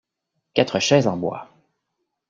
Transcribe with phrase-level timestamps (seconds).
[0.55, 1.47] Quatre chaises en bois.